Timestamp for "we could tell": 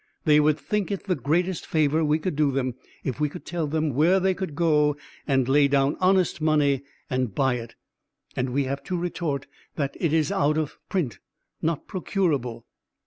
3.19-3.67